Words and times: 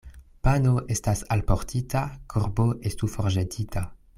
Pano 0.45 0.71
estas 0.95 1.21
alportita, 1.35 2.01
korbo 2.35 2.69
estu 2.91 3.13
forĵetita. 3.17 3.87